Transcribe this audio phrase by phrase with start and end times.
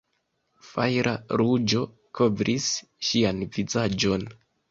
[0.67, 1.83] Fajra ruĝo
[2.21, 2.71] kovris
[3.09, 4.27] ŝian vizaĝon.